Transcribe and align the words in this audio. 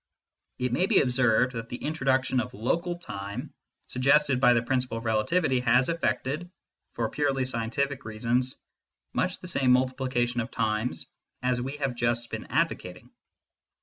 It 0.57 0.73
may 0.73 0.87
be 0.87 0.99
observed 0.99 1.53
that 1.53 1.69
the 1.69 1.77
introduction 1.83 2.39
of" 2.39 2.51
local 2.55 2.97
time" 2.97 3.53
suggested 3.85 4.39
by 4.39 4.53
the 4.53 4.63
principle 4.63 4.97
of 4.97 5.05
relativity 5.05 5.59
has 5.59 5.89
effected, 5.89 6.49
for 6.95 7.07
purely 7.11 7.45
scientific 7.45 8.03
reasons, 8.03 8.55
much 9.13 9.41
the 9.41 9.47
same 9.47 9.69
multiplication 9.71 10.41
of 10.41 10.49
times 10.49 11.11
as 11.43 11.61
we 11.61 11.77
have 11.77 11.93
just 11.93 12.31
been 12.31 12.47
advocating. 12.47 13.11